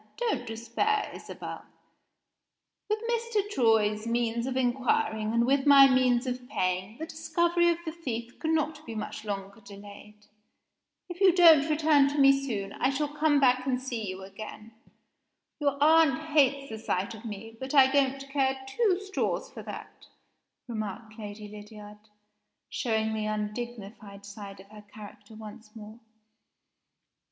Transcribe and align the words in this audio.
Don't 0.17 0.47
despair, 0.47 1.11
Isabel. 1.13 1.63
With 2.89 2.97
Mr. 3.07 3.47
Troy's 3.51 4.07
means 4.07 4.47
of 4.47 4.57
inquiring, 4.57 5.31
and 5.31 5.45
with 5.45 5.67
my 5.67 5.87
means 5.87 6.25
of 6.25 6.49
paying, 6.49 6.97
the 6.97 7.05
discovery 7.05 7.69
of 7.69 7.77
the 7.85 7.91
thief 7.91 8.39
cannot 8.39 8.83
be 8.87 8.95
much 8.95 9.23
longer 9.23 9.61
delayed. 9.61 10.25
If 11.07 11.21
you 11.21 11.31
don't 11.31 11.69
return 11.69 12.07
to 12.07 12.17
me 12.17 12.31
soon, 12.31 12.73
I 12.73 12.89
shall 12.89 13.09
come 13.09 13.39
back 13.39 13.67
and 13.67 13.79
see 13.79 14.09
you 14.09 14.23
again. 14.23 14.73
Your 15.59 15.77
aunt 15.79 16.19
hates 16.35 16.71
the 16.71 16.79
sight 16.79 17.13
of 17.13 17.23
me 17.23 17.55
but 17.59 17.75
I 17.75 17.85
don't 17.91 18.27
care 18.31 18.59
two 18.67 18.99
straws 19.01 19.51
for 19.51 19.61
that," 19.61 20.07
remarked 20.67 21.19
Lady 21.19 21.47
Lydiard, 21.47 21.99
showing 22.69 23.13
the 23.13 23.27
undignified 23.27 24.25
side 24.25 24.61
of 24.61 24.71
her 24.71 24.81
character 24.81 25.35
once 25.35 25.75
more. 25.75 25.99